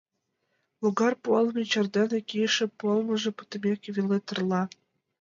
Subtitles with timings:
[0.81, 4.61] Логар пуалме чер дене кийыше пуалмыже пытымеке веле тырла.